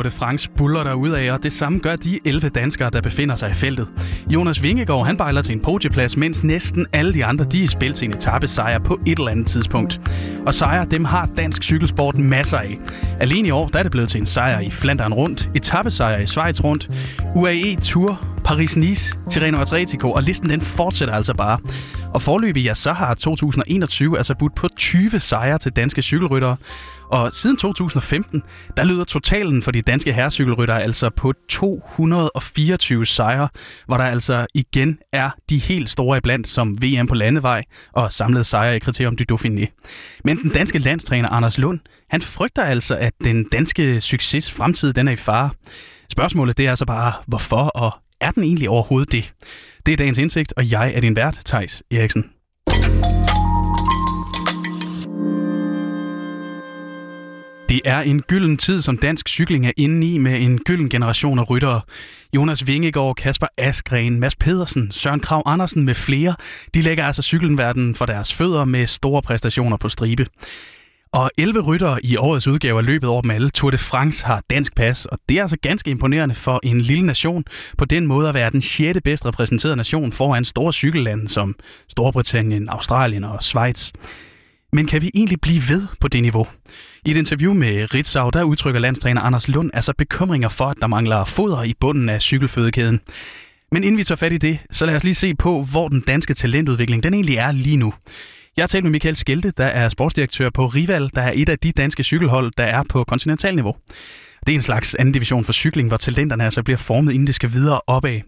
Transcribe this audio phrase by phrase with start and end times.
[0.00, 3.36] Tour de France buller der af, og det samme gør de 11 danskere, der befinder
[3.36, 3.88] sig i feltet.
[4.28, 7.92] Jonas Vingegaard han bejler til en podieplads, mens næsten alle de andre de er spil
[7.92, 10.00] til en etappesejr på et eller andet tidspunkt.
[10.46, 12.74] Og sejre, dem har dansk cykelsport masser af.
[13.20, 16.26] Alene i år der er det blevet til en sejr i Flandern rundt, etappesejr i
[16.26, 16.88] Schweiz rundt,
[17.34, 21.58] UAE Tour, Paris-Nice, Tirreno Adriatico, og listen den fortsætter altså bare.
[22.14, 26.56] Og forløbig, ja, så har 2021 altså budt på 20 sejre til danske cykelryttere.
[27.10, 28.42] Og siden 2015,
[28.76, 33.48] der lyder totalen for de danske herrecykelryttere altså på 224 sejre,
[33.86, 38.44] hvor der altså igen er de helt store iblandt som VM på landevej og samlede
[38.44, 39.66] sejre i kriterium du Dauphiné.
[40.24, 45.08] Men den danske landstræner Anders Lund, han frygter altså, at den danske succes fremtid den
[45.08, 45.50] er i fare.
[46.12, 49.32] Spørgsmålet det er altså bare, hvorfor og er den egentlig overhovedet det?
[49.86, 52.30] Det er dagens indsigt, og jeg er din vært, Tejs Eriksen.
[57.68, 61.38] Det er en gylden tid, som dansk cykling er inde i med en gylden generation
[61.38, 61.80] af ryttere.
[62.34, 66.34] Jonas Vingegaard, Kasper Askren, Mads Pedersen, Søren Krav Andersen med flere,
[66.74, 70.26] de lægger altså cykelverdenen for deres fødder med store præstationer på stribe.
[71.12, 73.50] Og 11 ryttere i årets udgave af løbet over dem alle.
[73.50, 77.06] Tour de France har dansk pas, og det er altså ganske imponerende for en lille
[77.06, 77.44] nation
[77.78, 78.98] på den måde at være den 6.
[79.04, 81.54] bedst repræsenterede nation foran store cykellande som
[81.88, 83.90] Storbritannien, Australien og Schweiz.
[84.72, 86.46] Men kan vi egentlig blive ved på det niveau?
[87.06, 90.86] I et interview med Ritzau, der udtrykker landstræner Anders Lund altså bekymringer for, at der
[90.86, 93.00] mangler foder i bunden af cykelfødekæden.
[93.72, 96.00] Men inden vi tager fat i det, så lad os lige se på, hvor den
[96.00, 97.94] danske talentudvikling den egentlig er lige nu.
[98.60, 101.58] Jeg har talt med Michael Skelte, der er sportsdirektør på Rival, der er et af
[101.58, 103.74] de danske cykelhold, der er på kontinentalniveau.
[104.46, 107.34] Det er en slags anden division for cykling, hvor talenterne altså bliver formet, inden det
[107.34, 108.20] skal videre opad.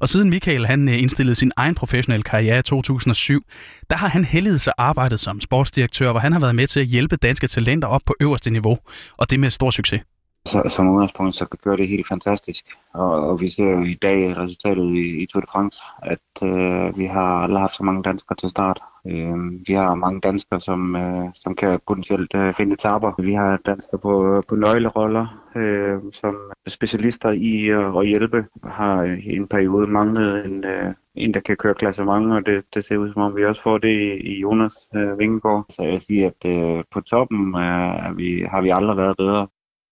[0.00, 3.42] Og siden Michael han øh, indstillede sin egen professionelle karriere i 2007,
[3.90, 6.86] der har han heldet sig arbejdet som sportsdirektør, hvor han har været med til at
[6.86, 8.78] hjælpe danske talenter op på øverste niveau,
[9.16, 10.00] og det med stor succes.
[10.46, 12.66] Så, som udgangspunkt, så gør det helt fantastisk.
[12.92, 16.98] Og, og vi ser jo i dag resultatet i, i Tour de France, at øh,
[16.98, 18.80] vi har aldrig haft så mange danskere til start.
[19.06, 19.36] Øh,
[19.66, 23.22] vi har mange danskere, som, øh, som kan potentielt øh, finde etaper.
[23.22, 26.36] Vi har danskere på, på nøgleroller, øh, som
[26.68, 28.44] specialister i øh, at hjælpe.
[28.64, 32.74] Har i en periode manglet en, øh, en, der kan køre klasse mange, og det,
[32.74, 35.64] det ser ud som om, vi også får det i, i Jonas øh, Vingegaard.
[35.68, 39.46] Så jeg siger, at øh, på toppen øh, vi, har vi aldrig været bedre.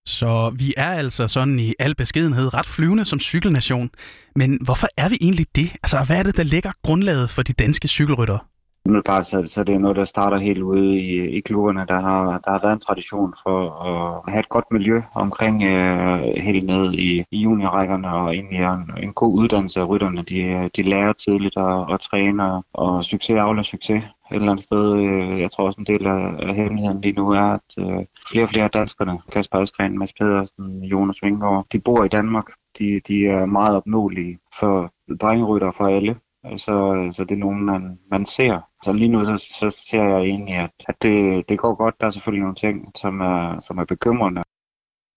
[0.06, 3.90] Så vi er altså sådan i al beskedenhed ret flyvende som cykelnation.
[4.34, 5.72] Men hvorfor er vi egentlig det?
[5.82, 8.38] Altså, hvad er det, der lægger grundlaget for de danske cykelryttere?
[8.86, 11.84] Umiddelbart så, så det er noget, der starter helt ude i, i klubberne.
[11.88, 13.58] Der har, der har været en tradition for
[13.90, 19.04] at have et godt miljø omkring øh, helt ned i, i juniorrækkerne og egentlig en,
[19.04, 20.22] en god uddannelse af rytterne.
[20.22, 24.02] De, de lærer tidligt at, at træne, og succes afler succes
[24.34, 24.92] et eller andet sted.
[24.92, 28.44] Øh, jeg tror også en del af, af hemmeligheden lige nu er, at øh, flere
[28.44, 32.46] og flere af danskerne, Kasper Adskren, Mads Pedersen, Jonas Vingård, de bor i Danmark.
[32.78, 36.16] De, de er meget opnåelige for drengerytter for alle.
[36.56, 36.76] Så,
[37.16, 38.60] så det er nogen, man, man ser.
[38.84, 41.94] Så lige nu så, så ser jeg egentlig, at, at det, det går godt.
[42.00, 44.42] Der er selvfølgelig nogle ting, som er, som er bekymrende.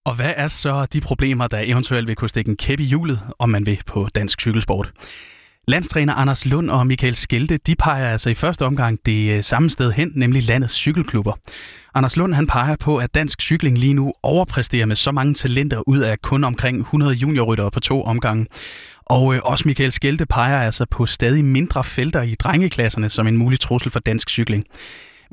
[0.05, 3.19] Og hvad er så de problemer, der eventuelt vil kunne stikke en kæp i hjulet,
[3.39, 4.93] om man vil, på dansk cykelsport?
[5.69, 9.69] Landstræner Anders Lund og Michael Skelte, de peger altså i første omgang det øh, samme
[9.69, 11.33] sted hen, nemlig landets cykelklubber.
[11.95, 15.87] Anders Lund han peger på, at dansk cykling lige nu overpræsterer med så mange talenter
[15.87, 18.45] ud af kun omkring 100 juniorryttere på to omgange.
[19.05, 23.37] Og øh, også Michael Skelte peger altså på stadig mindre felter i drengeklasserne som en
[23.37, 24.63] mulig trussel for dansk cykling.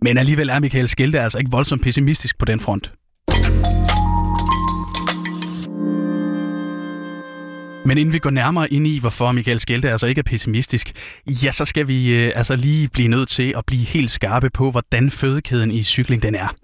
[0.03, 2.93] Men alligevel er Michael Skelte altså ikke voldsomt pessimistisk på den front.
[7.87, 10.93] Men inden vi går nærmere ind i, hvorfor Michael Skelte altså ikke er pessimistisk,
[11.27, 14.71] ja, så skal vi øh, altså lige blive nødt til at blive helt skarpe på,
[14.71, 16.55] hvordan fødekæden i cykling den er.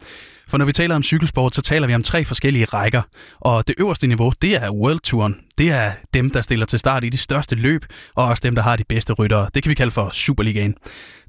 [0.48, 3.02] For når vi taler om cykelsport, så taler vi om tre forskellige rækker.
[3.40, 5.36] Og det øverste niveau, det er World Touren.
[5.58, 8.62] Det er dem, der stiller til start i de største løb, og også dem, der
[8.62, 9.48] har de bedste ryttere.
[9.54, 10.74] Det kan vi kalde for Superligaen.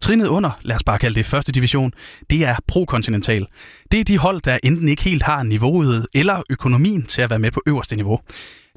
[0.02, 1.94] Trinet under, lad os bare kalde det første division,
[2.30, 3.46] det er Pro-Continental.
[3.92, 7.40] Det er de hold, der enten ikke helt har niveauet eller økonomien til at være
[7.40, 8.20] med på øverste niveau.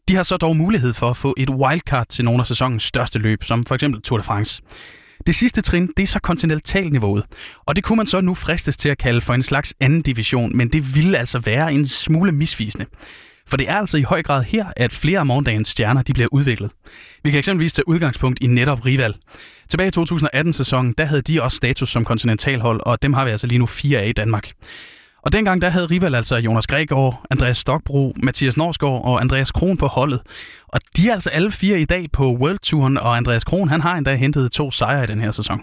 [0.09, 3.19] De har så dog mulighed for at få et wildcard til nogle af sæsonens største
[3.19, 4.63] løb, som for eksempel Tour de France.
[5.27, 7.25] Det sidste trin, det er så kontinentalniveauet.
[7.67, 10.57] Og det kunne man så nu fristes til at kalde for en slags anden division,
[10.57, 12.87] men det ville altså være en smule misvisende.
[13.47, 16.29] For det er altså i høj grad her, at flere af morgendagens stjerner de bliver
[16.33, 16.71] udviklet.
[17.23, 19.15] Vi kan eksempelvis tage udgangspunkt i netop Rival.
[19.69, 23.47] Tilbage i 2018-sæsonen, der havde de også status som kontinentalhold, og dem har vi altså
[23.47, 24.53] lige nu fire af i Danmark.
[25.25, 29.77] Og dengang der havde Rival altså Jonas Gregor, Andreas Stokbro, Mathias Norsgaard og Andreas Kron
[29.77, 30.21] på holdet.
[30.69, 33.81] Og de er altså alle fire i dag på World Touren, og Andreas Kron han
[33.81, 35.63] har endda hentet to sejre i den her sæson.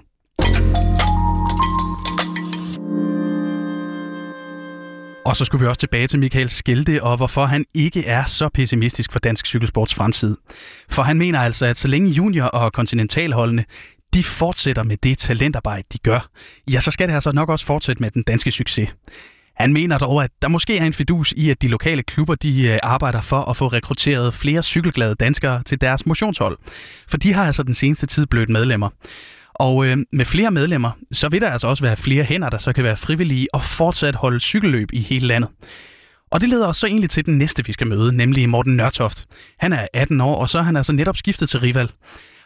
[5.26, 8.50] Og så skulle vi også tilbage til Michael Skelte, og hvorfor han ikke er så
[8.50, 10.38] pessimistisk for dansk cykelsports fremtid.
[10.90, 13.66] For han mener altså, at så længe junior- og kontinentalholdene
[14.14, 16.30] de fortsætter med det talentarbejde, de gør,
[16.72, 18.90] ja, så skal det altså nok også fortsætte med den danske succes.
[19.62, 22.62] Han mener dog, at der måske er en fidus i, at de lokale klubber de
[22.62, 26.58] øh, arbejder for at få rekrutteret flere cykelglade danskere til deres motionshold.
[27.08, 28.90] For de har altså den seneste tid blødt medlemmer.
[29.54, 32.74] Og øh, med flere medlemmer, så vil der altså også være flere hænder, der så
[32.74, 35.50] kan være frivillige og fortsat holde cykelløb i hele landet.
[36.32, 39.26] Og det leder os så egentlig til den næste, vi skal møde, nemlig Morten Nørtoft.
[39.60, 41.92] Han er 18 år, og så er han altså netop skiftet til Rival.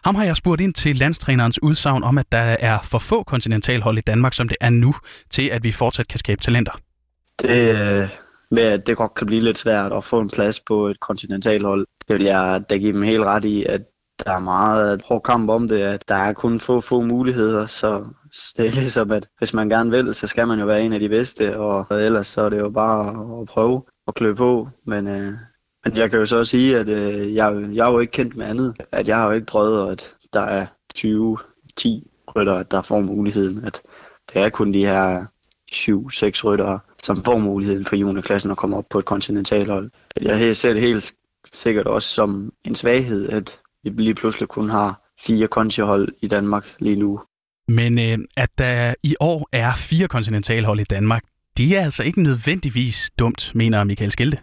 [0.03, 3.97] Ham har jeg spurgt ind til landstrænerens udsagn om, at der er for få kontinentalhold
[3.97, 4.95] i Danmark, som det er nu,
[5.29, 6.79] til at vi fortsat kan skabe talenter.
[7.41, 8.09] Det
[8.51, 11.87] med, at det godt kan blive lidt svært at få en plads på et kontinentalhold,
[12.07, 13.81] det vil jeg da give dem helt ret i, at
[14.25, 18.05] der er meget hård kamp om det, at der er kun få, få muligheder, så
[18.57, 20.99] det er ligesom, at hvis man gerne vil, så skal man jo være en af
[20.99, 23.09] de bedste, og ellers så er det jo bare
[23.41, 25.33] at prøve at klø på, men, øh,
[25.85, 28.35] men jeg kan jo så også sige, at øh, jeg, jeg er jo ikke kendt
[28.35, 30.65] med andet, at jeg har jo ikke prøvet, at der er
[30.97, 33.81] 20-10 rytter, der får muligheden, at
[34.33, 35.25] det er kun de her
[35.75, 39.91] 7-6 ryttere, som får muligheden for juniorklassen at komme op på et kontinentalhold.
[40.21, 41.13] Jeg ser det helt
[41.53, 46.65] sikkert også som en svaghed, at vi lige pludselig kun har fire kontihold i Danmark
[46.79, 47.19] lige nu.
[47.67, 51.23] Men øh, at der i år er fire kontinentalhold i Danmark,
[51.57, 54.37] det er altså ikke nødvendigvis dumt, mener Michael Skilte.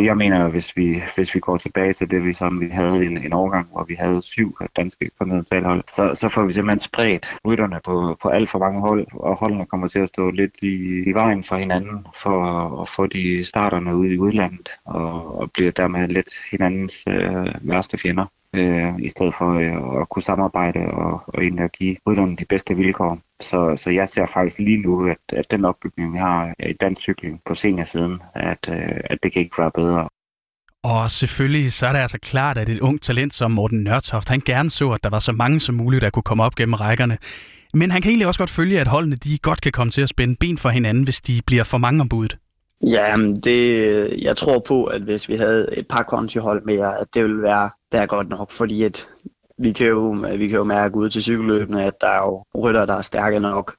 [0.00, 3.18] Jeg mener, hvis vi, hvis vi går tilbage til det, vi, som vi havde en,
[3.18, 7.80] en overgang, hvor vi havde syv danske kontinentalhold, så, så får vi simpelthen spredt rytterne
[7.84, 11.12] på, på alt for mange hold, og holdene kommer til at stå lidt i, i
[11.12, 12.36] vejen for hinanden, for
[12.82, 17.98] at få de starterne ude i udlandet, og, og bliver dermed lidt hinandens øh, værste
[17.98, 22.36] fjender øh, i stedet for øh, at kunne samarbejde og, og egentlig at give rytterne
[22.36, 23.18] de bedste vilkår.
[23.40, 27.02] Så, så jeg ser faktisk lige nu, at, at den opbygning, vi har i dansk
[27.02, 30.08] cykling på seniorsiden, at, øh, at det kan ikke være bedre.
[30.84, 34.42] Og selvfølgelig så er det altså klart, at et ungt talent som Morten Nørtoft, han
[34.44, 37.18] gerne så, at der var så mange som muligt, der kunne komme op gennem rækkerne.
[37.74, 40.08] Men han kan egentlig også godt følge, at holdene de godt kan komme til at
[40.08, 42.28] spænde ben for hinanden, hvis de bliver for mange ombud.
[42.82, 43.14] Ja,
[43.44, 47.42] det, jeg tror på, at hvis vi havde et par kontihold mere, at det ville
[47.42, 49.08] være, der godt nok, fordi at
[49.58, 52.84] vi kan, jo, vi kan jo mærke ud til cykelløbene, at der er jo rytter,
[52.84, 53.74] der er stærke nok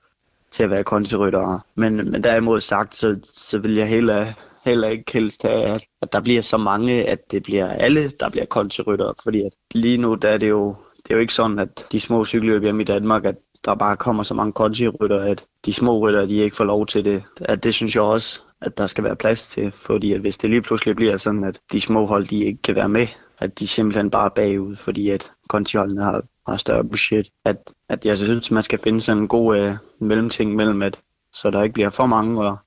[0.51, 1.59] til at være kontiryttere.
[1.75, 4.25] Men, men derimod sagt, så, så vil jeg heller,
[4.65, 8.29] heller ikke helst have, at, at der bliver så mange, at det bliver alle, der
[8.29, 9.13] bliver kontiryttere.
[9.23, 11.99] Fordi at lige nu, der er det jo, det er jo ikke sådan, at de
[11.99, 13.35] små cykelløb hjemme i Danmark, at
[13.65, 17.05] der bare kommer så mange kontirytter, at de små rytter, de ikke får lov til
[17.05, 17.23] det.
[17.41, 20.49] At det synes jeg også, at der skal være plads til, fordi at hvis det
[20.49, 23.07] lige pludselig bliver sådan, at de små hold, de ikke kan være med,
[23.39, 27.29] at de simpelthen bare er bagud, fordi at kontiholdene har, har større budget.
[27.45, 27.57] At,
[27.89, 31.01] at jeg synes, man skal finde sådan en god øh, mellemting mellem, at
[31.33, 32.57] så der ikke bliver for mange, og,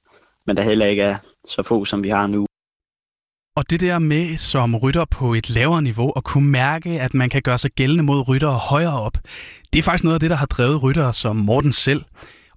[0.47, 2.47] men der heller ikke er så få, som vi har nu.
[3.57, 7.31] Og det der med som rytter på et lavere niveau og kunne mærke, at man
[7.31, 9.19] kan gøre sig gældende mod ryttere højere op,
[9.73, 12.05] det er faktisk noget af det, der har drevet ryttere som Morten selv.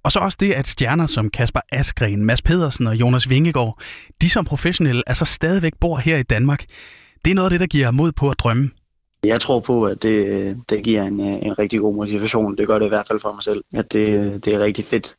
[0.02, 3.82] Og så også det, at stjerner som Kasper Askren, Mads Pedersen og Jonas Vingegaard,
[4.22, 6.64] de som professionelle altså stadigvæk bor her i Danmark.
[7.24, 8.70] Det er noget af det, der giver mod på at drømme.
[9.24, 12.56] Jeg tror på, at det, det giver en, en rigtig god motivation.
[12.56, 15.16] Det gør det i hvert fald for mig selv, at det, det er rigtig fedt.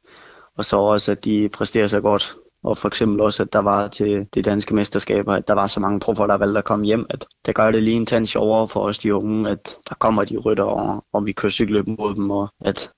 [0.58, 2.36] Og så også, at de præsterer sig godt.
[2.64, 5.80] Og for eksempel også, at der var til de danske mesterskaber, at der var så
[5.80, 8.68] mange proffer, der valgte at komme hjem, at det gør det lige en tand sjovere
[8.68, 12.16] for os de unge, at der kommer de rytter, og, og vi kører cykeløb mod
[12.16, 12.92] dem, og at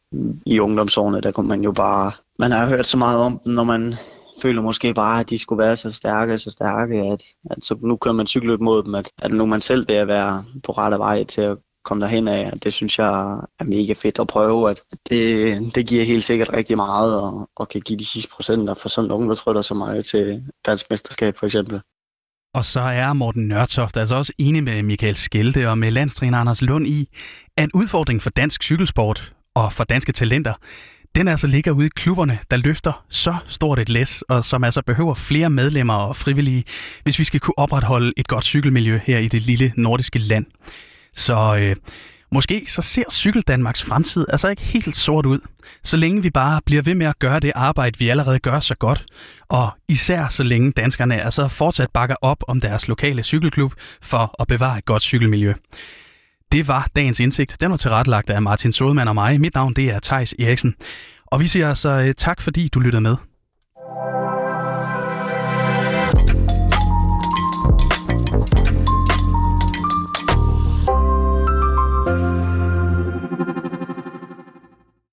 [0.45, 2.11] i ungdomsårene, der kunne man jo bare...
[2.39, 3.93] Man har hørt så meget om dem, når man
[4.41, 7.97] føler måske bare, at de skulle være så stærke, så stærke, at, at så nu
[7.97, 11.23] kører man cykeløb mod dem, at, at nu man selv vil være på rette vej
[11.23, 12.51] til at komme derhen af.
[12.63, 16.77] Det synes jeg er mega fedt at prøve, at det, det giver helt sikkert rigtig
[16.77, 20.05] meget, og, og kan give de sidste procenter for sådan nogen, der trykker så meget
[20.05, 21.79] til dansk mesterskab for eksempel.
[22.53, 26.61] Og så er Morten Nørtoft altså også enig med Michael Skelte og med landstræner Anders
[26.61, 27.07] Lund i,
[27.57, 30.53] at udfordringen for dansk cykelsport og for danske talenter,
[31.15, 34.81] den altså ligger ude i klubberne, der løfter så stort et læs, og som altså
[34.81, 36.63] behøver flere medlemmer og frivillige,
[37.03, 40.45] hvis vi skal kunne opretholde et godt cykelmiljø her i det lille nordiske land.
[41.13, 41.75] Så øh,
[42.31, 45.39] måske så ser Cykel Danmarks fremtid altså ikke helt sort ud,
[45.83, 48.75] så længe vi bare bliver ved med at gøre det arbejde, vi allerede gør så
[48.75, 49.05] godt,
[49.49, 54.47] og især så længe danskerne altså fortsat bakker op om deres lokale cykelklub for at
[54.47, 55.53] bevare et godt cykelmiljø.
[56.53, 57.57] Det var dagens indsigt.
[57.61, 59.39] Den var tilrettelagt af Martin Sodemann og mig.
[59.39, 60.75] Mit navn det er Tejs Eriksen.
[61.25, 63.15] Og vi siger altså øh, tak, fordi du lyttede med.